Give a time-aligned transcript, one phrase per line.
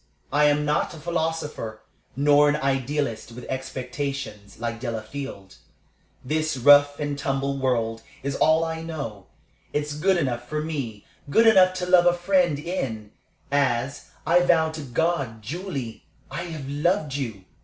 [0.33, 1.83] I am not a philosopher,
[2.15, 5.57] nor an idealist, with expectations, like Delafield.
[6.25, 9.27] This rough and tumble world is all I know.
[9.73, 13.11] It's good enough for me good enough to love a friend in,
[13.51, 16.07] as I vow to God, Julie!
[16.31, 17.45] I have loved you.